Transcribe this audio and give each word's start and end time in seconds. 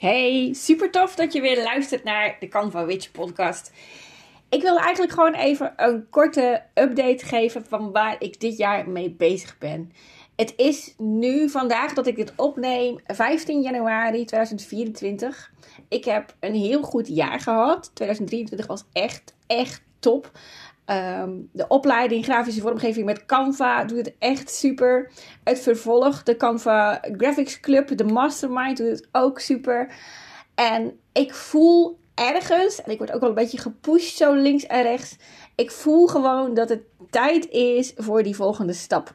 Hey, 0.00 0.52
super 0.52 0.90
tof 0.90 1.14
dat 1.14 1.32
je 1.32 1.40
weer 1.40 1.62
luistert 1.62 2.04
naar 2.04 2.36
de 2.38 2.48
Canva 2.48 2.84
Witch 2.84 3.10
podcast. 3.10 3.72
Ik 4.48 4.62
wil 4.62 4.78
eigenlijk 4.78 5.12
gewoon 5.12 5.34
even 5.34 5.72
een 5.76 6.08
korte 6.10 6.62
update 6.74 7.26
geven 7.26 7.64
van 7.68 7.92
waar 7.92 8.16
ik 8.18 8.40
dit 8.40 8.56
jaar 8.56 8.88
mee 8.88 9.10
bezig 9.10 9.58
ben. 9.58 9.92
Het 10.36 10.52
is 10.56 10.94
nu 10.98 11.48
vandaag 11.48 11.92
dat 11.92 12.06
ik 12.06 12.16
dit 12.16 12.32
opneem, 12.36 13.00
15 13.06 13.60
januari 13.60 14.24
2024. 14.24 15.52
Ik 15.88 16.04
heb 16.04 16.34
een 16.40 16.54
heel 16.54 16.82
goed 16.82 17.08
jaar 17.08 17.40
gehad. 17.40 17.90
2023 17.94 18.66
was 18.66 18.84
echt, 18.92 19.34
echt 19.46 19.82
top. 19.98 20.30
Ehm, 20.90 21.30
de 21.52 21.68
opleiding 21.68 22.24
grafische 22.24 22.60
vormgeving 22.60 23.06
met 23.06 23.26
Canva 23.26 23.84
doet 23.84 23.98
het 23.98 24.14
echt 24.18 24.50
super. 24.50 25.10
Het 25.44 25.60
vervolg, 25.60 26.22
de 26.22 26.36
Canva 26.36 27.02
Graphics 27.16 27.60
Club, 27.60 27.96
de 27.96 28.04
Mastermind 28.04 28.76
doet 28.76 28.88
het 28.88 29.08
ook 29.12 29.40
super. 29.40 29.94
En 30.54 30.98
ik 31.12 31.34
voel 31.34 31.98
ergens, 32.14 32.82
en 32.82 32.90
ik 32.90 32.98
word 32.98 33.12
ook 33.12 33.20
wel 33.20 33.28
een 33.28 33.34
beetje 33.34 33.58
gepusht 33.58 34.16
zo 34.16 34.34
links 34.34 34.66
en 34.66 34.82
rechts. 34.82 35.16
Ik 35.54 35.70
voel 35.70 36.06
gewoon 36.06 36.54
dat 36.54 36.68
het 36.68 36.82
tijd 37.10 37.48
is 37.48 37.92
voor 37.96 38.22
die 38.22 38.36
volgende 38.36 38.72
stap. 38.72 39.14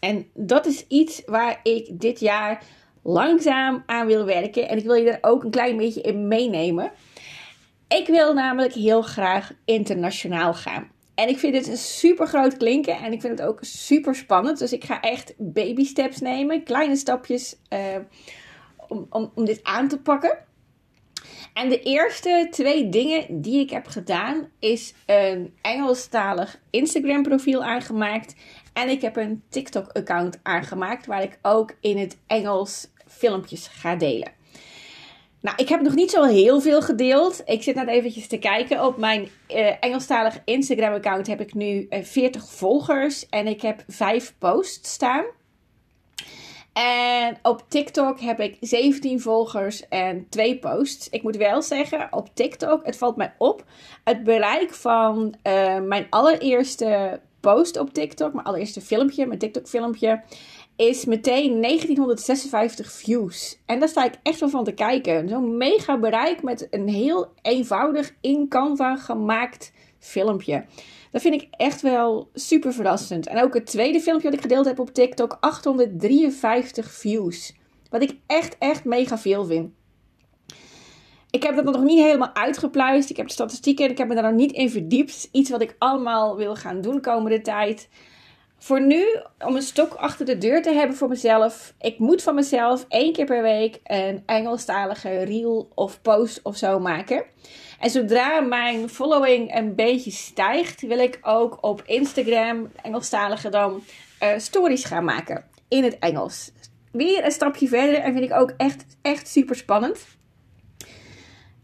En 0.00 0.26
dat 0.34 0.66
is 0.66 0.86
iets 0.86 1.22
waar 1.26 1.60
ik 1.62 2.00
dit 2.00 2.20
jaar 2.20 2.64
langzaam 3.02 3.82
aan 3.86 4.06
wil 4.06 4.24
werken. 4.24 4.68
En 4.68 4.78
ik 4.78 4.84
wil 4.84 4.94
je 4.94 5.04
daar 5.04 5.18
ook 5.20 5.44
een 5.44 5.50
klein 5.50 5.76
beetje 5.76 6.00
in 6.00 6.28
meenemen. 6.28 6.92
Ik 7.98 8.06
wil 8.06 8.34
namelijk 8.34 8.72
heel 8.72 9.02
graag 9.02 9.52
internationaal 9.64 10.54
gaan. 10.54 10.90
En 11.14 11.28
ik 11.28 11.38
vind 11.38 11.52
dit 11.52 11.68
een 11.68 11.76
super 11.76 12.26
groot 12.26 12.56
klinken 12.56 12.96
en 12.96 13.12
ik 13.12 13.20
vind 13.20 13.38
het 13.38 13.48
ook 13.48 13.58
super 13.60 14.14
spannend. 14.14 14.58
Dus 14.58 14.72
ik 14.72 14.84
ga 14.84 15.00
echt 15.00 15.34
baby 15.38 15.84
steps 15.84 16.20
nemen, 16.20 16.62
kleine 16.62 16.96
stapjes 16.96 17.56
uh, 17.72 17.78
om, 18.88 19.06
om, 19.10 19.32
om 19.34 19.44
dit 19.44 19.60
aan 19.62 19.88
te 19.88 19.98
pakken. 19.98 20.38
En 21.54 21.68
de 21.68 21.82
eerste 21.82 22.46
twee 22.50 22.88
dingen 22.88 23.40
die 23.40 23.60
ik 23.60 23.70
heb 23.70 23.86
gedaan 23.86 24.48
is 24.58 24.94
een 25.06 25.54
Engelstalig 25.62 26.60
Instagram 26.70 27.22
profiel 27.22 27.64
aangemaakt. 27.64 28.34
En 28.72 28.88
ik 28.88 29.02
heb 29.02 29.16
een 29.16 29.42
TikTok 29.48 29.88
account 29.92 30.38
aangemaakt 30.42 31.06
waar 31.06 31.22
ik 31.22 31.38
ook 31.42 31.76
in 31.80 31.98
het 31.98 32.18
Engels 32.26 32.88
filmpjes 33.06 33.68
ga 33.68 33.96
delen. 33.96 34.32
Nou, 35.40 35.56
ik 35.56 35.68
heb 35.68 35.80
nog 35.80 35.94
niet 35.94 36.10
zo 36.10 36.22
heel 36.22 36.60
veel 36.60 36.82
gedeeld. 36.82 37.42
Ik 37.44 37.62
zit 37.62 37.74
net 37.74 37.88
eventjes 37.88 38.26
te 38.26 38.38
kijken. 38.38 38.84
Op 38.84 38.96
mijn 38.96 39.28
uh, 39.48 39.72
Engelstalige 39.80 40.40
Instagram-account 40.44 41.26
heb 41.26 41.40
ik 41.40 41.54
nu 41.54 41.66
uh, 41.66 41.98
eh, 41.98 42.04
40 42.04 42.48
volgers 42.48 43.28
en 43.28 43.46
ik 43.46 43.62
heb 43.62 43.84
5 43.88 44.34
posts 44.38 44.92
staan. 44.92 45.24
En 46.72 47.38
op 47.42 47.64
TikTok 47.68 48.20
heb 48.20 48.40
ik 48.40 48.56
17 48.60 49.20
volgers 49.20 49.88
en 49.88 50.26
2 50.28 50.58
posts. 50.58 51.08
Ik 51.08 51.22
moet 51.22 51.36
wel 51.36 51.62
zeggen, 51.62 52.08
op 52.10 52.28
TikTok, 52.34 52.86
het 52.86 52.96
valt 52.96 53.16
mij 53.16 53.34
op, 53.38 53.64
het 54.04 54.24
bereik 54.24 54.74
van 54.74 55.34
uh, 55.46 55.78
mijn 55.78 56.06
allereerste 56.10 57.20
post 57.40 57.78
op 57.78 57.94
TikTok, 57.94 58.32
mijn 58.32 58.46
allereerste 58.46 58.80
filmpje, 58.80 59.26
mijn 59.26 59.38
TikTok-filmpje, 59.38 60.22
is 60.80 61.04
meteen 61.04 61.60
1956 61.62 62.92
views. 62.92 63.58
En 63.66 63.78
daar 63.78 63.88
sta 63.88 64.04
ik 64.04 64.14
echt 64.22 64.40
wel 64.40 64.48
van 64.48 64.64
te 64.64 64.72
kijken. 64.72 65.28
Zo'n 65.28 65.56
mega 65.56 65.98
bereik 65.98 66.42
met 66.42 66.66
een 66.70 66.88
heel 66.88 67.32
eenvoudig 67.42 68.14
in 68.20 68.48
Canva 68.48 68.96
gemaakt 68.96 69.72
filmpje. 69.98 70.64
Dat 71.10 71.22
vind 71.22 71.42
ik 71.42 71.48
echt 71.50 71.80
wel 71.80 72.30
super 72.34 72.72
verrassend. 72.72 73.26
En 73.26 73.42
ook 73.42 73.54
het 73.54 73.66
tweede 73.66 74.00
filmpje 74.00 74.26
dat 74.26 74.36
ik 74.36 74.42
gedeeld 74.42 74.64
heb 74.64 74.78
op 74.78 74.94
TikTok, 74.94 75.36
853 75.40 76.90
views. 76.90 77.54
Wat 77.90 78.02
ik 78.02 78.16
echt, 78.26 78.56
echt 78.58 78.84
mega 78.84 79.18
veel 79.18 79.44
vind. 79.44 79.70
Ik 81.30 81.42
heb 81.42 81.56
dat 81.56 81.64
nog 81.64 81.82
niet 81.82 82.02
helemaal 82.02 82.34
uitgepluist. 82.34 83.10
Ik 83.10 83.16
heb 83.16 83.26
de 83.26 83.32
statistieken 83.32 83.84
en 83.84 83.90
ik 83.90 83.98
heb 83.98 84.08
me 84.08 84.14
daar 84.14 84.22
nog 84.22 84.32
niet 84.32 84.52
in 84.52 84.70
verdiept. 84.70 85.28
Iets 85.32 85.50
wat 85.50 85.62
ik 85.62 85.76
allemaal 85.78 86.36
wil 86.36 86.56
gaan 86.56 86.80
doen 86.80 87.00
komende 87.00 87.40
tijd 87.40 87.88
voor 88.62 88.80
nu, 88.80 89.04
om 89.38 89.56
een 89.56 89.62
stok 89.62 89.94
achter 89.94 90.26
de 90.26 90.38
deur 90.38 90.62
te 90.62 90.72
hebben 90.72 90.96
voor 90.96 91.08
mezelf. 91.08 91.74
Ik 91.80 91.98
moet 91.98 92.22
van 92.22 92.34
mezelf 92.34 92.84
één 92.88 93.12
keer 93.12 93.24
per 93.24 93.42
week 93.42 93.80
een 93.84 94.22
Engelstalige 94.26 95.22
reel 95.22 95.68
of 95.74 96.02
post 96.02 96.40
of 96.42 96.56
zo 96.56 96.78
maken. 96.78 97.24
En 97.80 97.90
zodra 97.90 98.40
mijn 98.40 98.88
following 98.88 99.56
een 99.56 99.74
beetje 99.74 100.10
stijgt, 100.10 100.80
wil 100.80 100.98
ik 100.98 101.18
ook 101.22 101.58
op 101.60 101.82
Instagram, 101.86 102.70
Engelstalige 102.82 103.48
dan, 103.48 103.82
uh, 104.22 104.28
stories 104.36 104.84
gaan 104.84 105.04
maken 105.04 105.44
in 105.68 105.84
het 105.84 105.98
Engels. 105.98 106.52
Weer 106.92 107.24
een 107.24 107.30
stapje 107.30 107.68
verder 107.68 107.94
en 107.94 108.12
vind 108.12 108.24
ik 108.24 108.32
ook 108.32 108.54
echt, 108.56 108.84
echt 109.02 109.28
super 109.28 109.56
spannend. 109.56 110.06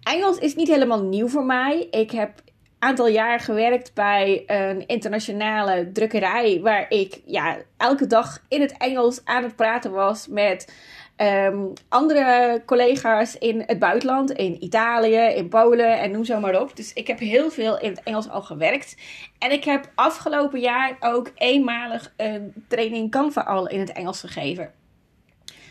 Engels 0.02 0.38
is 0.38 0.54
niet 0.54 0.68
helemaal 0.68 1.02
nieuw 1.02 1.28
voor 1.28 1.44
mij. 1.44 1.86
Ik 1.90 2.10
heb 2.10 2.40
aantal 2.86 3.08
jaar 3.08 3.40
gewerkt 3.40 3.94
bij 3.94 4.42
een 4.46 4.86
internationale 4.86 5.92
drukkerij. 5.92 6.60
Waar 6.62 6.86
ik 6.88 7.20
ja, 7.24 7.56
elke 7.76 8.06
dag 8.06 8.42
in 8.48 8.60
het 8.60 8.76
Engels 8.76 9.20
aan 9.24 9.42
het 9.42 9.56
praten 9.56 9.92
was 9.92 10.28
met 10.28 10.72
ehm, 11.16 11.64
andere 11.88 12.62
collega's 12.66 13.38
in 13.38 13.62
het 13.66 13.78
buitenland. 13.78 14.30
In 14.30 14.64
Italië, 14.64 15.16
in 15.16 15.48
Polen 15.48 15.98
en 15.98 16.10
noem 16.10 16.24
zo 16.24 16.40
maar 16.40 16.60
op. 16.60 16.76
Dus 16.76 16.92
ik 16.92 17.06
heb 17.06 17.18
heel 17.18 17.50
veel 17.50 17.78
in 17.78 17.90
het 17.90 18.02
Engels 18.02 18.28
al 18.28 18.42
gewerkt. 18.42 18.96
En 19.38 19.52
ik 19.52 19.64
heb 19.64 19.90
afgelopen 19.94 20.60
jaar 20.60 20.96
ook 21.00 21.30
eenmalig 21.34 22.12
een 22.16 22.64
training 22.68 23.10
Canva 23.10 23.40
al 23.40 23.68
in 23.68 23.80
het 23.80 23.92
Engels 23.92 24.20
gegeven. 24.20 24.72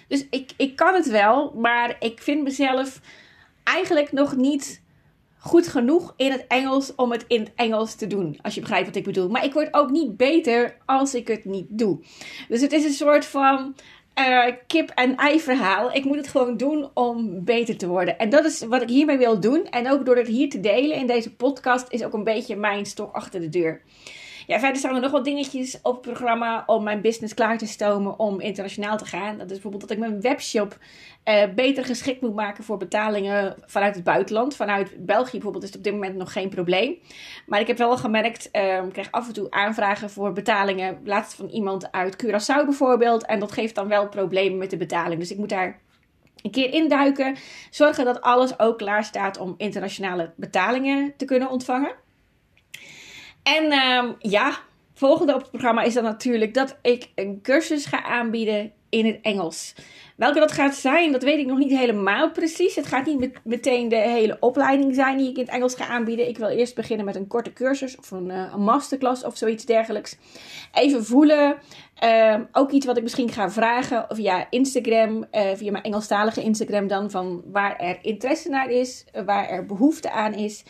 Dus 0.08 0.28
ik, 0.30 0.52
ik 0.58 0.76
kan 0.76 0.94
het 0.94 1.10
wel, 1.10 1.54
maar 1.56 1.96
ik 2.00 2.22
vind 2.22 2.44
mezelf 2.44 3.00
eigenlijk 3.64 4.12
nog 4.12 4.36
niet 4.36 4.84
goed 5.46 5.68
genoeg 5.68 6.14
in 6.18 6.32
het 6.32 6.46
Engels 6.48 6.96
om 6.96 7.12
het 7.12 7.26
in 7.28 7.40
het 7.40 7.52
Engels 7.56 7.96
te 7.96 8.08
doen. 8.08 8.40
Als 8.42 8.56
je 8.56 8.62
begrijpt 8.62 8.86
wat 8.86 8.96
ik 8.96 9.04
bedoel. 9.04 9.30
Maar 9.30 9.46
ik 9.46 9.54
word 9.54 9.74
ook 9.74 9.90
niet 9.90 10.18
beter 10.18 10.78
als 10.86 11.16
ik 11.16 11.28
het 11.28 11.46
niet 11.46 11.66
doe. 11.70 12.00
Dus 12.48 12.62
het 12.62 12.72
is 12.72 12.84
een 12.84 12.92
soort 12.92 13.26
van 13.26 13.76
uh, 14.20 14.46
kip-en-ei 14.68 15.40
verhaal. 15.40 15.92
Ik 15.94 16.06
moet 16.06 16.18
het 16.18 16.28
gewoon 16.28 16.58
doen 16.58 16.90
om 16.94 17.44
beter 17.44 17.78
te 17.78 17.88
worden. 17.88 18.20
En 18.20 18.30
dat 18.30 18.46
is 18.46 18.60
wat 18.62 18.82
ik 18.82 18.90
hiermee 18.90 19.18
wil 19.18 19.40
doen. 19.40 19.66
En 19.70 19.92
ook 19.92 20.06
door 20.06 20.18
het 20.18 20.28
hier 20.28 20.50
te 20.50 20.60
delen 20.60 20.98
in 20.98 21.08
deze 21.08 21.36
podcast 21.36 21.86
is 21.90 22.04
ook 22.04 22.14
een 22.14 22.24
beetje 22.24 22.56
mijn 22.56 22.86
stok 22.86 23.16
achter 23.16 23.40
de 23.40 23.50
deur. 23.50 23.82
Ja, 24.48 24.60
verder 24.60 24.78
staan 24.78 24.96
er 24.96 25.02
nog 25.02 25.12
wat 25.12 25.24
dingetjes 25.24 25.80
op 25.82 25.94
het 25.94 26.02
programma 26.02 26.64
om 26.66 26.84
mijn 26.84 27.02
business 27.02 27.34
klaar 27.34 27.58
te 27.58 27.68
stomen 27.68 28.20
om 28.20 28.42
internationaal 28.42 28.98
te 28.98 29.06
gaan. 29.06 29.38
Dat 29.38 29.46
is 29.46 29.52
bijvoorbeeld 29.52 29.82
dat 29.82 29.92
ik 29.92 29.98
mijn 29.98 30.22
webshop 30.22 30.78
uh, 31.26 31.44
beter 31.56 31.86
geschikt 31.86 32.22
moet 32.22 32.36
maken 32.36 32.64
voor 32.64 32.78
betalingen 32.78 33.56
vanuit 33.66 33.96
het 33.96 34.04
buitenland. 34.04 34.56
Vanuit 34.56 35.06
België 35.06 35.32
bijvoorbeeld 35.32 35.64
is 35.64 35.70
het 35.70 35.78
op 35.78 35.84
dit 35.84 35.94
moment 35.94 36.16
nog 36.16 36.32
geen 36.32 36.50
probleem. 36.50 36.98
Maar 37.46 37.60
ik 37.60 37.68
heb 37.68 37.78
wel 37.78 37.98
gemerkt, 37.98 38.50
uh, 38.52 38.84
ik 38.84 38.92
krijg 38.92 39.12
af 39.12 39.28
en 39.28 39.34
toe 39.34 39.52
aanvragen 39.52 40.10
voor 40.10 40.32
betalingen. 40.34 41.00
Laatst 41.04 41.36
van 41.36 41.48
iemand 41.48 41.92
uit 41.92 42.26
Curaçao 42.26 42.66
bijvoorbeeld. 42.66 43.26
En 43.26 43.40
dat 43.40 43.52
geeft 43.52 43.76
dan 43.76 43.88
wel 43.88 44.10
problemen 44.10 44.58
met 44.58 44.70
de 44.70 44.78
betaling. 44.78 45.20
Dus 45.20 45.32
ik 45.32 45.38
moet 45.38 45.50
daar 45.50 45.80
een 46.42 46.52
keer 46.52 46.74
induiken. 46.74 47.36
Zorgen 47.70 48.06
dat 48.06 48.22
alles 48.22 48.60
ook 48.60 48.78
klaar 48.78 49.04
staat 49.04 49.38
om 49.38 49.54
internationale 49.58 50.34
betalingen 50.36 51.14
te 51.18 51.26
kunnen 51.26 51.50
ontvangen. 51.50 52.04
En 53.46 53.66
uh, 53.66 54.12
ja, 54.20 54.58
volgende 54.94 55.34
op 55.34 55.42
het 55.42 55.50
programma 55.50 55.82
is 55.82 55.94
dan 55.94 56.04
natuurlijk 56.04 56.54
dat 56.54 56.78
ik 56.82 57.10
een 57.16 57.40
cursus 57.42 57.86
ga 57.86 58.04
aanbieden 58.04 58.72
in 58.90 59.06
het 59.06 59.20
Engels. 59.22 59.76
Welke 60.16 60.40
dat 60.40 60.52
gaat 60.52 60.76
zijn, 60.76 61.12
dat 61.12 61.24
weet 61.24 61.40
ik 61.40 61.46
nog 61.46 61.58
niet 61.58 61.78
helemaal 61.78 62.32
precies. 62.32 62.76
Het 62.76 62.86
gaat 62.86 63.06
niet 63.06 63.32
meteen 63.44 63.90
de 63.90 63.96
hele 63.96 64.38
opleiding 64.40 64.96
zijn 64.96 65.18
die 65.18 65.30
ik 65.30 65.38
in 65.38 65.44
het 65.44 65.54
Engels 65.54 65.76
ga 65.76 65.88
aanbieden. 65.88 66.28
Ik 66.28 66.38
wil 66.38 66.48
eerst 66.48 66.76
beginnen 66.76 67.06
met 67.06 67.16
een 67.16 67.28
korte 67.28 67.54
cursus 67.54 67.98
of 67.98 68.12
een, 68.12 68.30
een 68.30 68.62
masterclass 68.62 69.24
of 69.24 69.38
zoiets 69.38 69.66
dergelijks. 69.66 70.18
Even 70.74 71.06
voelen. 71.06 71.56
Uh, 72.04 72.40
ook 72.52 72.72
iets 72.72 72.86
wat 72.86 72.98
ik 72.98 73.04
misschien 73.04 73.32
ga 73.32 73.52
vragen 73.52 74.06
via 74.10 74.48
Instagram, 74.50 75.26
uh, 75.32 75.42
via 75.54 75.72
mijn 75.72 75.84
Engelstalige 75.84 76.42
Instagram 76.42 76.88
dan, 76.88 77.12
van 77.12 77.44
waar 77.46 77.78
er 77.78 77.98
interesse 78.02 78.50
naar 78.50 78.70
is, 78.70 79.06
waar 79.26 79.50
er 79.50 79.66
behoefte 79.66 80.12
aan 80.12 80.34
is. 80.34 80.64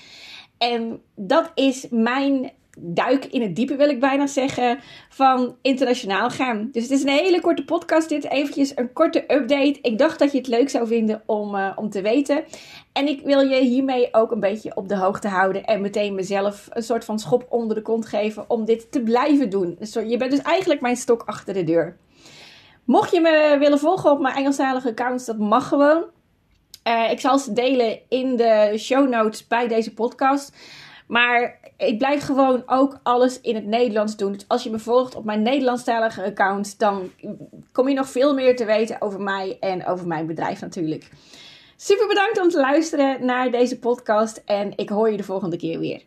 En 0.57 1.01
dat 1.15 1.51
is 1.55 1.87
mijn 1.89 2.51
duik 2.75 3.25
in 3.25 3.41
het 3.41 3.55
diepe, 3.55 3.75
wil 3.75 3.89
ik 3.89 3.99
bijna 3.99 4.27
zeggen, 4.27 4.79
van 5.09 5.55
internationaal 5.61 6.29
gaan. 6.29 6.69
Dus 6.71 6.83
het 6.83 6.91
is 6.91 7.03
een 7.03 7.09
hele 7.09 7.41
korte 7.41 7.65
podcast 7.65 8.09
dit, 8.09 8.29
eventjes 8.29 8.71
een 8.77 8.93
korte 8.93 9.19
update. 9.19 9.79
Ik 9.81 9.97
dacht 9.97 10.19
dat 10.19 10.31
je 10.31 10.37
het 10.37 10.47
leuk 10.47 10.69
zou 10.69 10.87
vinden 10.87 11.23
om, 11.25 11.55
uh, 11.55 11.71
om 11.75 11.89
te 11.89 12.01
weten. 12.01 12.43
En 12.93 13.07
ik 13.07 13.21
wil 13.21 13.39
je 13.39 13.61
hiermee 13.61 14.07
ook 14.11 14.31
een 14.31 14.39
beetje 14.39 14.75
op 14.75 14.87
de 14.87 14.97
hoogte 14.97 15.27
houden 15.27 15.63
en 15.63 15.81
meteen 15.81 16.15
mezelf 16.15 16.67
een 16.69 16.83
soort 16.83 17.05
van 17.05 17.19
schop 17.19 17.45
onder 17.49 17.75
de 17.75 17.81
kont 17.81 18.05
geven 18.05 18.49
om 18.49 18.65
dit 18.65 18.91
te 18.91 19.01
blijven 19.01 19.49
doen. 19.49 19.75
Dus 19.79 19.93
je 19.93 20.17
bent 20.17 20.31
dus 20.31 20.41
eigenlijk 20.41 20.81
mijn 20.81 20.95
stok 20.95 21.23
achter 21.25 21.53
de 21.53 21.63
deur. 21.63 21.97
Mocht 22.83 23.11
je 23.11 23.21
me 23.21 23.55
willen 23.59 23.79
volgen 23.79 24.11
op 24.11 24.19
mijn 24.19 24.35
Engelstalige 24.35 24.89
accounts, 24.89 25.25
dat 25.25 25.37
mag 25.37 25.67
gewoon. 25.67 26.03
Uh, 26.87 27.11
ik 27.11 27.19
zal 27.19 27.39
ze 27.39 27.53
delen 27.53 27.99
in 28.09 28.35
de 28.35 28.73
show 28.77 29.09
notes 29.09 29.47
bij 29.47 29.67
deze 29.67 29.93
podcast. 29.93 30.55
Maar 31.07 31.59
ik 31.77 31.97
blijf 31.97 32.23
gewoon 32.23 32.63
ook 32.65 32.99
alles 33.03 33.41
in 33.41 33.55
het 33.55 33.65
Nederlands 33.65 34.15
doen. 34.15 34.31
Dus 34.31 34.45
als 34.47 34.63
je 34.63 34.69
me 34.69 34.79
volgt 34.79 35.15
op 35.15 35.25
mijn 35.25 35.41
Nederlandstalige 35.41 36.23
account, 36.23 36.79
dan 36.79 37.11
kom 37.71 37.89
je 37.89 37.95
nog 37.95 38.09
veel 38.09 38.33
meer 38.33 38.55
te 38.55 38.65
weten 38.65 39.01
over 39.01 39.21
mij 39.21 39.57
en 39.59 39.85
over 39.85 40.07
mijn 40.07 40.27
bedrijf 40.27 40.61
natuurlijk. 40.61 41.09
Super 41.75 42.07
bedankt 42.07 42.41
om 42.41 42.49
te 42.49 42.59
luisteren 42.59 43.25
naar 43.25 43.51
deze 43.51 43.79
podcast 43.79 44.41
en 44.45 44.73
ik 44.75 44.89
hoor 44.89 45.11
je 45.11 45.17
de 45.17 45.23
volgende 45.23 45.57
keer 45.57 45.79
weer. 45.79 46.01